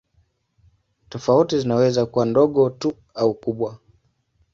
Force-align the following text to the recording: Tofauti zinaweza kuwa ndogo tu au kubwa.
Tofauti 1.09 1.59
zinaweza 1.59 2.05
kuwa 2.05 2.25
ndogo 2.25 2.69
tu 2.69 2.93
au 3.15 3.33
kubwa. 3.33 3.79